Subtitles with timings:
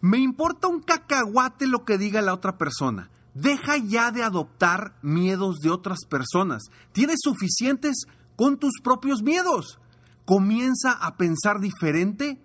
[0.00, 3.10] Me importa un cacahuate lo que diga la otra persona.
[3.34, 6.64] Deja ya de adoptar miedos de otras personas.
[6.92, 9.78] Tienes suficientes con tus propios miedos.
[10.24, 12.40] Comienza a pensar diferente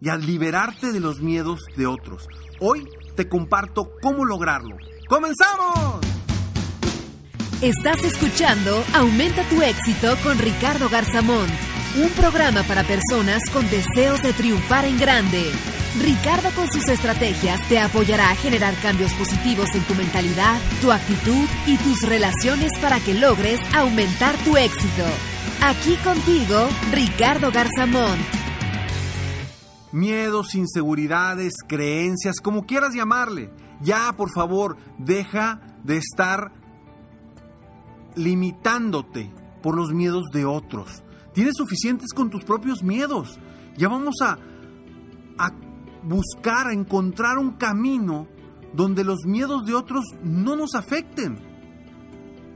[0.00, 2.26] y a liberarte de los miedos de otros.
[2.60, 4.76] Hoy te comparto cómo lograrlo.
[5.08, 6.00] ¡Comenzamos!
[7.60, 11.46] Estás escuchando Aumenta tu éxito con Ricardo Garzamón,
[12.02, 15.52] un programa para personas con deseos de triunfar en grande.
[15.98, 21.48] Ricardo con sus estrategias te apoyará a generar cambios positivos en tu mentalidad, tu actitud
[21.66, 25.04] y tus relaciones para que logres aumentar tu éxito.
[25.62, 28.18] Aquí contigo, Ricardo Garzamón.
[29.90, 33.50] Miedos, inseguridades, creencias, como quieras llamarle.
[33.80, 36.52] Ya, por favor, deja de estar
[38.14, 41.02] limitándote por los miedos de otros.
[41.34, 43.40] Tienes suficientes con tus propios miedos.
[43.76, 44.38] Ya vamos a,
[45.38, 45.50] a
[46.02, 48.26] buscar, encontrar un camino
[48.72, 51.38] donde los miedos de otros no nos afecten.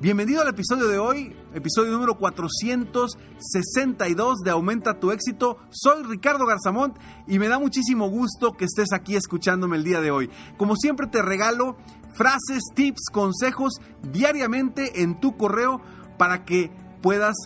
[0.01, 5.59] Bienvenido al episodio de hoy, episodio número 462 de Aumenta tu éxito.
[5.71, 10.11] Soy Ricardo Garzamont y me da muchísimo gusto que estés aquí escuchándome el día de
[10.11, 10.29] hoy.
[10.59, 11.79] Como siempre te regalo
[12.13, 15.81] frases, tips, consejos diariamente en tu correo
[16.19, 17.37] para que puedas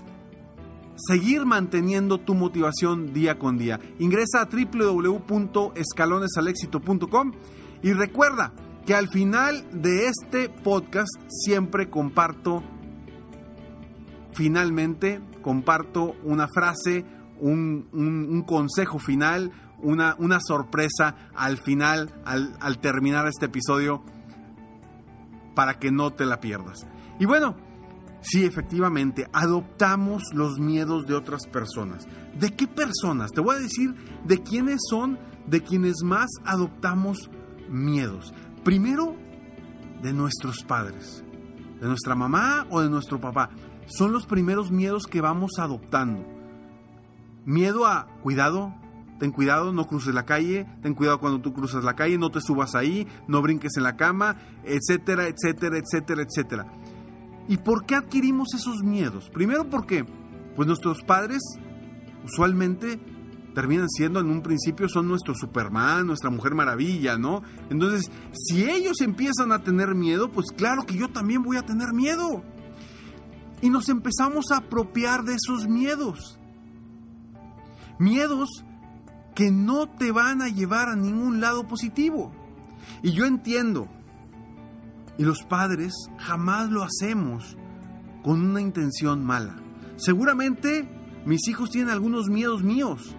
[0.99, 3.79] seguir manteniendo tu motivación día con día.
[3.99, 7.33] Ingresa a www.escalonesalexito.com
[7.83, 8.53] y recuerda
[8.85, 12.65] que al final de este podcast siempre comparto,
[14.33, 17.05] finalmente comparto una frase,
[17.39, 24.03] un, consejo final, una, una, sorpresa al final, al, al terminar este episodio,
[25.55, 26.85] para que no te la pierdas.
[27.21, 27.57] Y bueno,
[28.21, 32.07] Sí, efectivamente, adoptamos los miedos de otras personas.
[32.39, 33.31] ¿De qué personas?
[33.31, 37.31] Te voy a decir de quiénes son, de quienes más adoptamos
[37.69, 38.35] miedos.
[38.65, 39.17] Primero,
[40.03, 41.25] de nuestros padres,
[41.81, 43.51] de nuestra mamá o de nuestro papá.
[43.87, 46.27] Son los primeros miedos que vamos adoptando.
[47.45, 48.75] Miedo a, cuidado,
[49.19, 52.41] ten cuidado, no cruces la calle, ten cuidado cuando tú cruzas la calle, no te
[52.41, 56.67] subas ahí, no brinques en la cama, etcétera, etcétera, etcétera, etcétera.
[57.49, 59.31] ¿Y por qué adquirimos esos miedos?
[59.31, 60.05] Primero porque
[60.55, 61.41] pues nuestros padres
[62.25, 63.01] usualmente
[63.55, 67.43] terminan siendo en un principio son nuestro Superman, nuestra Mujer Maravilla, ¿no?
[67.71, 71.93] Entonces, si ellos empiezan a tener miedo, pues claro que yo también voy a tener
[71.93, 72.45] miedo.
[73.61, 76.39] Y nos empezamos a apropiar de esos miedos.
[77.99, 78.65] Miedos
[79.35, 82.33] que no te van a llevar a ningún lado positivo.
[83.03, 83.89] Y yo entiendo,
[85.19, 87.57] y los padres jamás lo hacemos
[88.23, 89.57] con una intención mala.
[89.97, 90.89] Seguramente
[91.27, 93.17] mis hijos tienen algunos miedos míos.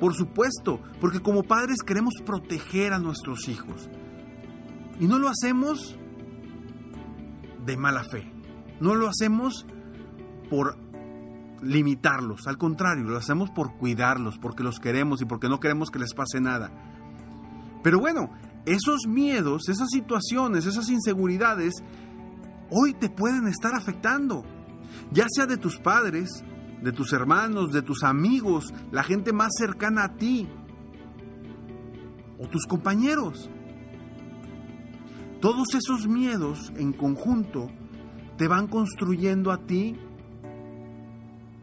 [0.00, 3.88] Por supuesto, porque como padres queremos proteger a nuestros hijos.
[4.98, 5.96] Y no lo hacemos
[7.64, 8.32] de mala fe.
[8.80, 9.66] No lo hacemos
[10.50, 10.76] por
[11.62, 12.46] limitarlos.
[12.46, 16.14] Al contrario, lo hacemos por cuidarlos, porque los queremos y porque no queremos que les
[16.14, 16.70] pase nada.
[17.82, 18.30] Pero bueno,
[18.66, 21.74] esos miedos, esas situaciones, esas inseguridades,
[22.70, 24.44] hoy te pueden estar afectando.
[25.10, 26.44] Ya sea de tus padres,
[26.82, 30.48] de tus hermanos, de tus amigos, la gente más cercana a ti
[32.38, 33.50] o tus compañeros.
[35.40, 37.68] Todos esos miedos en conjunto
[38.38, 39.96] te van construyendo a ti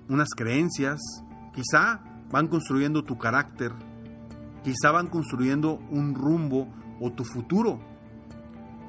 [0.07, 0.99] unas creencias,
[1.53, 2.01] quizá
[2.31, 3.71] van construyendo tu carácter,
[4.63, 6.67] quizá van construyendo un rumbo
[7.01, 7.79] o tu futuro.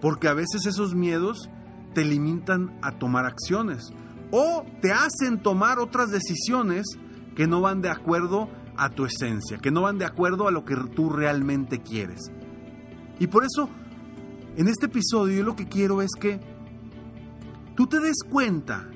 [0.00, 1.48] Porque a veces esos miedos
[1.94, 3.92] te limitan a tomar acciones
[4.30, 6.86] o te hacen tomar otras decisiones
[7.34, 10.64] que no van de acuerdo a tu esencia, que no van de acuerdo a lo
[10.64, 12.20] que tú realmente quieres.
[13.18, 13.68] Y por eso,
[14.56, 16.40] en este episodio yo lo que quiero es que
[17.76, 18.88] tú te des cuenta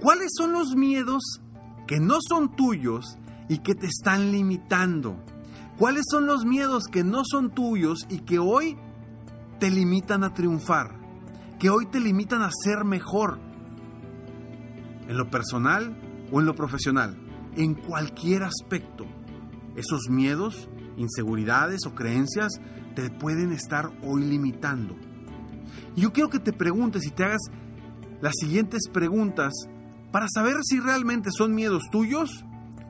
[0.00, 1.40] cuáles son los miedos
[1.86, 3.16] que no son tuyos
[3.48, 5.16] y que te están limitando.
[5.78, 8.76] ¿Cuáles son los miedos que no son tuyos y que hoy
[9.60, 10.98] te limitan a triunfar?
[11.60, 13.38] Que hoy te limitan a ser mejor.
[15.06, 15.96] En lo personal
[16.32, 17.16] o en lo profesional.
[17.54, 19.06] En cualquier aspecto.
[19.76, 22.60] Esos miedos, inseguridades o creencias
[22.96, 24.96] te pueden estar hoy limitando.
[25.94, 27.42] Yo quiero que te preguntes y te hagas
[28.20, 29.52] las siguientes preguntas
[30.10, 32.44] para saber si realmente son miedos tuyos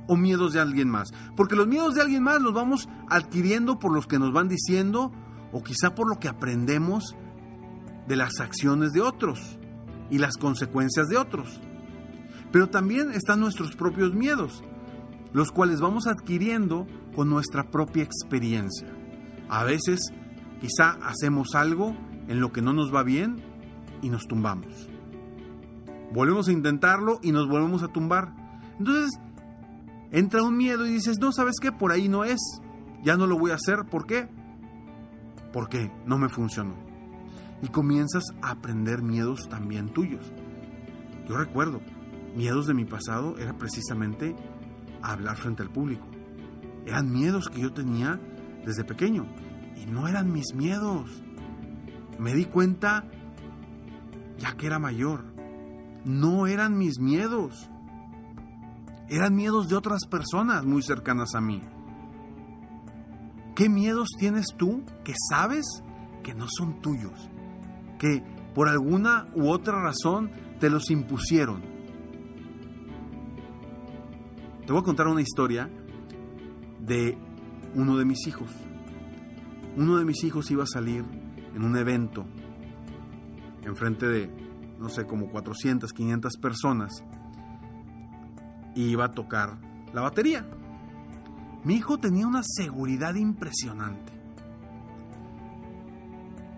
[0.09, 1.13] o miedos de alguien más.
[1.37, 5.13] Porque los miedos de alguien más los vamos adquiriendo por los que nos van diciendo
[5.53, 7.15] o quizá por lo que aprendemos
[8.09, 9.59] de las acciones de otros
[10.11, 11.61] y las consecuencias de otros.
[12.51, 14.65] Pero también están nuestros propios miedos,
[15.33, 18.89] los cuales vamos adquiriendo con nuestra propia experiencia.
[19.49, 20.01] A veces
[20.61, 21.95] quizá hacemos algo
[22.29, 23.43] en lo que no nos va bien
[24.03, 24.89] y nos tumbamos.
[26.13, 28.33] Volvemos a intentarlo y nos volvemos a tumbar.
[28.79, 29.19] Entonces,
[30.11, 31.73] entra un miedo y dices, no, ¿sabes qué?
[31.73, 32.41] Por ahí no es.
[33.03, 33.85] Ya no lo voy a hacer.
[33.91, 34.29] ¿Por qué?
[35.53, 36.75] Porque no me funcionó.
[37.63, 40.33] Y comienzas a aprender miedos también tuyos.
[41.29, 41.81] Yo recuerdo,
[42.37, 44.35] miedos de mi pasado era precisamente
[45.03, 46.07] hablar frente al público.
[46.87, 48.21] Eran miedos que yo tenía
[48.65, 49.27] desde pequeño.
[49.77, 51.23] Y no eran mis miedos.
[52.19, 53.05] Me di cuenta
[54.39, 55.25] ya que era mayor.
[56.05, 57.69] No eran mis miedos
[59.11, 61.63] eran miedos de otras personas muy cercanas a mí.
[63.55, 65.83] ¿Qué miedos tienes tú que sabes
[66.23, 67.29] que no son tuyos?
[67.99, 68.23] Que
[68.55, 71.63] por alguna u otra razón te los impusieron.
[74.67, 75.71] Te voy a contar una historia
[76.81, 77.17] de
[77.75, 78.51] uno de mis hijos.
[79.77, 81.05] Uno de mis hijos iba a salir
[81.55, 82.27] en un evento
[83.63, 84.31] enfrente de,
[84.79, 87.05] no sé, como 400, 500 personas
[88.75, 89.59] iba a tocar
[89.93, 90.47] la batería.
[91.65, 94.13] Mi hijo tenía una seguridad impresionante.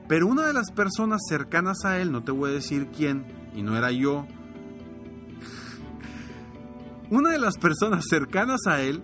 [0.08, 3.24] Pero una de las personas cercanas a él, no te voy a decir quién,
[3.54, 4.26] y no era yo,
[7.10, 9.02] una de las personas cercanas a él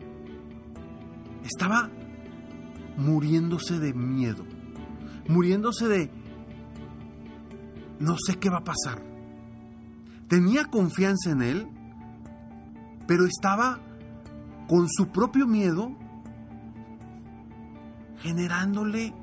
[1.44, 1.90] estaba
[2.96, 4.44] muriéndose de miedo,
[5.28, 6.10] muriéndose de
[8.00, 9.02] no sé qué va a pasar.
[10.28, 11.68] Tenía confianza en él,
[13.06, 13.80] pero estaba
[14.68, 15.96] con su propio miedo
[18.18, 19.14] generándole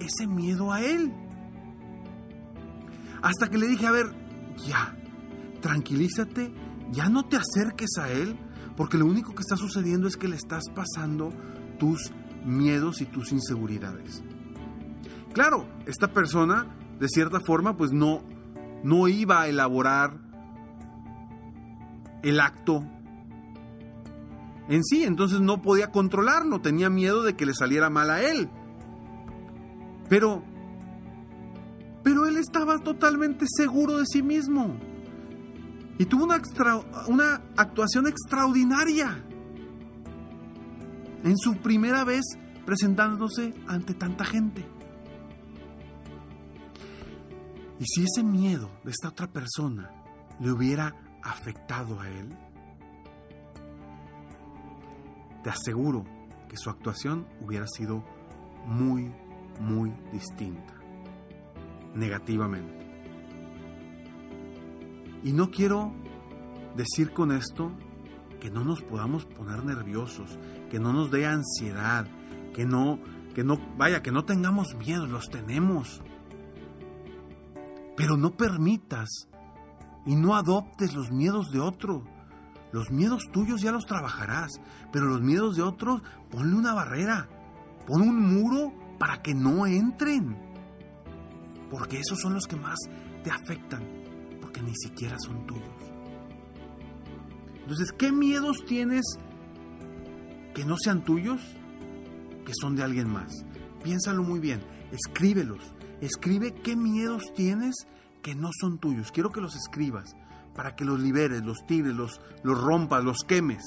[0.00, 1.12] ese miedo a él.
[3.22, 4.06] Hasta que le dije, a ver,
[4.66, 4.96] ya,
[5.60, 6.52] tranquilízate,
[6.92, 8.38] ya no te acerques a él,
[8.76, 11.32] porque lo único que está sucediendo es que le estás pasando
[11.78, 12.12] tus
[12.44, 14.22] miedos y tus inseguridades.
[15.32, 16.66] Claro, esta persona,
[16.98, 18.22] de cierta forma, pues no,
[18.84, 20.18] no iba a elaborar
[22.22, 22.84] el acto
[24.68, 28.48] en sí, entonces no podía controlarlo, tenía miedo de que le saliera mal a él.
[30.08, 30.42] Pero,
[32.02, 34.76] pero él estaba totalmente seguro de sí mismo.
[35.98, 36.40] Y tuvo una,
[37.06, 39.24] una actuación extraordinaria
[41.22, 42.24] en su primera vez
[42.64, 44.66] presentándose ante tanta gente.
[47.78, 49.90] Y si ese miedo de esta otra persona
[50.40, 52.36] le hubiera afectado a él,
[55.46, 56.04] te aseguro
[56.48, 58.02] que su actuación hubiera sido
[58.66, 59.14] muy,
[59.60, 60.74] muy distinta,
[61.94, 62.84] negativamente.
[65.22, 65.92] Y no quiero
[66.74, 67.70] decir con esto
[68.40, 70.36] que no nos podamos poner nerviosos,
[70.68, 72.08] que no nos dé ansiedad,
[72.52, 72.98] que no,
[73.32, 76.02] que no, vaya, que no tengamos miedo, los tenemos.
[77.96, 79.28] Pero no permitas
[80.06, 82.02] y no adoptes los miedos de otro
[82.72, 84.60] los miedos tuyos ya los trabajarás,
[84.92, 87.28] pero los miedos de otros, ponle una barrera,
[87.86, 90.36] pon un muro para que no entren.
[91.70, 92.78] Porque esos son los que más
[93.22, 93.82] te afectan,
[94.40, 95.68] porque ni siquiera son tuyos.
[97.60, 99.04] Entonces, ¿qué miedos tienes
[100.54, 101.40] que no sean tuyos,
[102.44, 103.44] que son de alguien más?
[103.82, 104.60] Piénsalo muy bien,
[104.92, 105.74] escríbelos.
[106.00, 107.74] Escribe qué miedos tienes
[108.22, 109.10] que no son tuyos.
[109.12, 110.14] Quiero que los escribas
[110.56, 113.62] para que los liberes, los tires, los, los rompas, los quemes.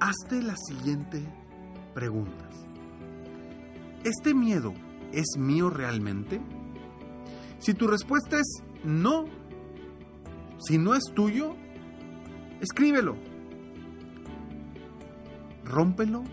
[0.00, 1.22] Hazte la siguiente
[1.94, 2.52] preguntas.
[4.04, 4.74] ¿Este miedo
[5.12, 6.40] es mío realmente?
[7.60, 9.24] Si tu respuesta es no,
[10.58, 11.54] si no es tuyo,
[12.60, 13.16] escríbelo.
[15.64, 16.24] Rómpelo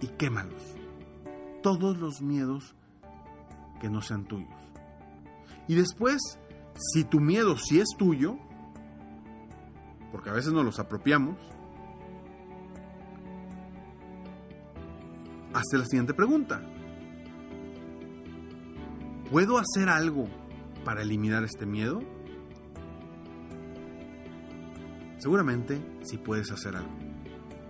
[0.00, 0.76] y quémalos.
[1.62, 2.76] Todos los miedos
[3.80, 4.66] que no sean tuyos.
[5.68, 6.38] Y después,
[6.92, 8.38] si tu miedo sí es tuyo,
[10.12, 11.36] porque a veces nos los apropiamos,
[15.52, 16.62] hazte la siguiente pregunta.
[19.30, 20.28] ¿Puedo hacer algo
[20.84, 22.00] para eliminar este miedo?
[25.18, 26.92] Seguramente sí puedes hacer algo.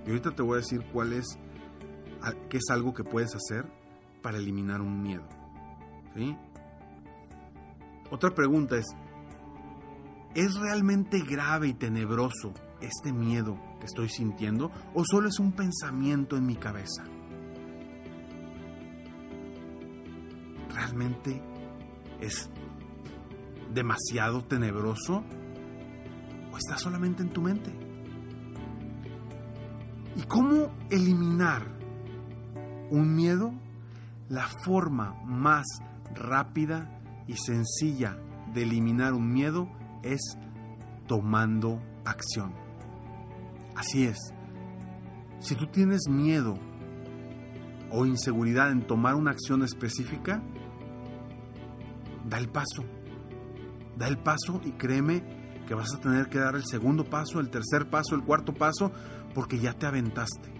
[0.04, 1.38] Y ahorita te voy a decir cuál es,
[2.50, 3.64] qué es algo que puedes hacer
[4.20, 5.26] para eliminar un miedo.
[6.14, 6.36] ¿Sí?
[8.10, 8.86] Otra pregunta es,
[10.34, 16.36] ¿es realmente grave y tenebroso este miedo que estoy sintiendo o solo es un pensamiento
[16.36, 17.04] en mi cabeza?
[20.72, 21.42] ¿Realmente
[22.20, 22.50] es
[23.74, 25.24] demasiado tenebroso
[26.52, 27.72] o está solamente en tu mente?
[30.14, 31.66] ¿Y cómo eliminar
[32.90, 33.52] un miedo?
[34.28, 35.66] La forma más
[36.14, 36.95] rápida
[37.26, 38.16] y sencilla
[38.52, 39.68] de eliminar un miedo
[40.02, 40.38] es
[41.06, 42.54] tomando acción.
[43.74, 44.18] Así es.
[45.38, 46.54] Si tú tienes miedo
[47.90, 50.42] o inseguridad en tomar una acción específica,
[52.24, 52.84] da el paso.
[53.96, 55.22] Da el paso y créeme
[55.66, 58.92] que vas a tener que dar el segundo paso, el tercer paso, el cuarto paso,
[59.34, 60.54] porque ya te aventaste.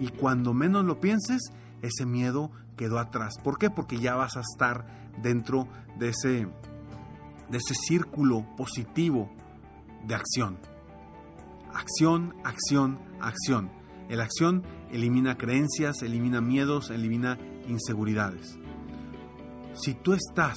[0.00, 3.34] Y cuando menos lo pienses, ese miedo quedó atrás.
[3.42, 3.70] ¿Por qué?
[3.70, 4.86] Porque ya vas a estar
[5.22, 6.48] dentro de ese,
[7.48, 9.30] de ese círculo positivo
[10.06, 10.58] de acción.
[11.72, 13.70] Acción, acción, acción.
[14.08, 18.58] El acción elimina creencias, elimina miedos, elimina inseguridades.
[19.74, 20.54] Si tú estás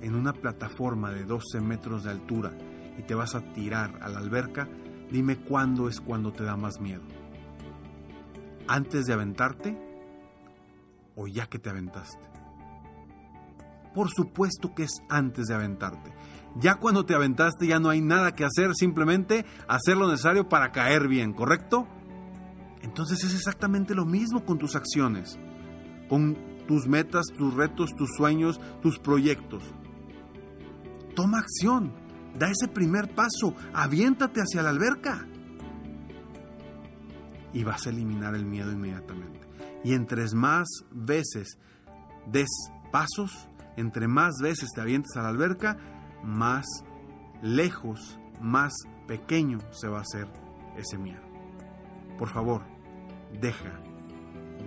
[0.00, 2.52] en una plataforma de 12 metros de altura
[2.98, 4.68] y te vas a tirar a la alberca,
[5.10, 7.02] dime cuándo es cuando te da más miedo.
[8.68, 9.89] ¿Antes de aventarte
[11.20, 12.18] o ya que te aventaste?
[13.94, 16.12] Por supuesto que es antes de aventarte.
[16.56, 20.72] Ya cuando te aventaste ya no hay nada que hacer, simplemente hacer lo necesario para
[20.72, 21.86] caer bien, ¿correcto?
[22.80, 25.38] Entonces es exactamente lo mismo con tus acciones,
[26.08, 29.62] con tus metas, tus retos, tus sueños, tus proyectos.
[31.14, 31.92] Toma acción,
[32.38, 35.26] da ese primer paso, aviéntate hacia la alberca.
[37.52, 39.49] Y vas a eliminar el miedo inmediatamente.
[39.82, 41.58] Y entre más veces
[42.26, 42.48] des
[42.90, 45.78] pasos, entre más veces te avientes a la alberca,
[46.22, 46.66] más
[47.42, 48.72] lejos, más
[49.06, 50.28] pequeño se va a hacer
[50.76, 51.22] ese miedo.
[52.18, 52.62] Por favor,
[53.40, 53.80] deja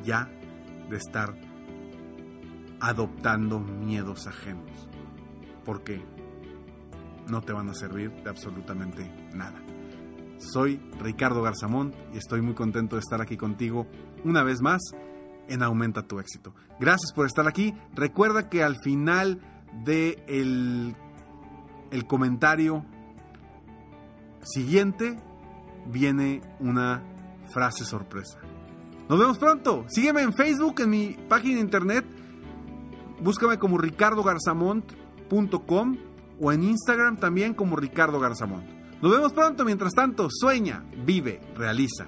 [0.04, 0.30] ya
[0.90, 1.36] de estar
[2.80, 4.90] adoptando miedos ajenos,
[5.64, 6.04] porque
[7.30, 9.62] no te van a servir de absolutamente nada.
[10.38, 13.88] Soy Ricardo Garzamont y estoy muy contento de estar aquí contigo
[14.24, 14.82] una vez más
[15.48, 16.54] en Aumenta tu éxito.
[16.80, 17.74] Gracias por estar aquí.
[17.94, 19.42] Recuerda que al final
[19.84, 20.96] de el,
[22.08, 22.86] comentario
[24.44, 25.18] siguiente
[25.88, 27.04] viene una
[27.52, 28.40] frase sorpresa.
[29.10, 29.84] Nos vemos pronto.
[29.88, 32.06] Sígueme en Facebook, en mi página de internet.
[33.22, 35.98] Búscame como ricardogarzamont.com
[36.42, 38.66] o en Instagram también como Ricardo Garzamont.
[39.02, 39.66] Nos vemos pronto.
[39.66, 42.08] Mientras tanto, sueña, vive, realiza.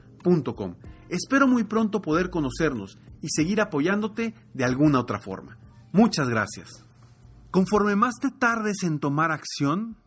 [1.09, 5.57] Espero muy pronto poder conocernos y seguir apoyándote de alguna otra forma.
[5.91, 6.85] Muchas gracias.
[7.51, 9.97] Conforme más te tardes en tomar acción,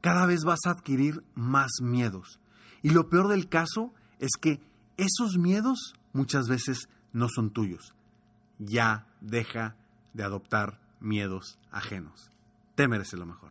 [0.00, 2.38] cada vez vas a adquirir más miedos.
[2.82, 4.60] Y lo peor del caso es que
[4.96, 7.94] esos miedos muchas veces no son tuyos.
[8.58, 9.76] Ya deja
[10.14, 12.30] de adoptar miedos ajenos.
[12.76, 13.50] Te mereces lo mejor.